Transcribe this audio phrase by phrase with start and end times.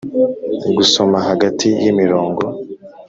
[0.77, 2.45] gusoma hagati y'imirongo